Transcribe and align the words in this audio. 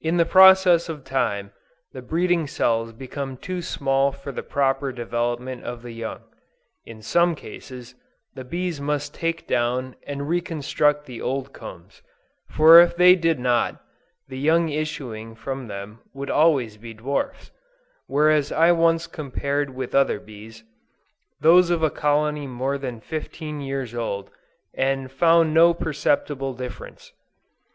In 0.00 0.16
process 0.24 0.88
of 0.88 1.04
time, 1.04 1.52
the 1.92 2.00
breeding 2.00 2.46
cells 2.46 2.94
become 2.94 3.36
too 3.36 3.60
small 3.60 4.12
for 4.12 4.32
the 4.32 4.42
proper 4.42 4.92
development 4.92 5.62
of 5.62 5.82
the 5.82 5.92
young. 5.92 6.22
In 6.86 7.02
some 7.02 7.34
cases, 7.34 7.94
the 8.32 8.44
bees 8.46 8.80
must 8.80 9.12
take 9.12 9.46
down 9.46 9.94
and 10.06 10.26
reconstruct 10.26 11.04
the 11.04 11.20
old 11.20 11.52
combs, 11.52 12.00
for 12.48 12.80
if 12.80 12.96
they 12.96 13.14
did 13.14 13.38
not, 13.38 13.82
the 14.26 14.38
young 14.38 14.70
issuing 14.70 15.34
from 15.34 15.66
them 15.68 16.00
would 16.14 16.30
always 16.30 16.78
be 16.78 16.94
dwarfs; 16.94 17.50
whereas 18.06 18.50
I 18.50 18.72
once 18.72 19.06
compared 19.06 19.74
with 19.74 19.94
other 19.94 20.18
bees, 20.18 20.64
those 21.42 21.68
of 21.68 21.82
a 21.82 21.90
colony 21.90 22.46
more 22.46 22.78
than 22.78 23.02
fifteen 23.02 23.60
years 23.60 23.94
old, 23.94 24.30
and 24.72 25.12
found 25.12 25.52
no 25.52 25.74
perceptible 25.74 26.54
difference. 26.54 27.12